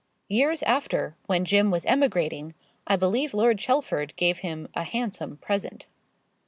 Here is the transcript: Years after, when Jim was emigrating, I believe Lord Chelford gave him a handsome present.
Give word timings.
Years 0.29 0.63
after, 0.63 1.15
when 1.27 1.45
Jim 1.45 1.69
was 1.69 1.85
emigrating, 1.85 2.55
I 2.87 2.95
believe 2.95 3.35
Lord 3.35 3.59
Chelford 3.59 4.15
gave 4.15 4.39
him 4.39 4.67
a 4.73 4.81
handsome 4.83 5.37
present. 5.37 5.85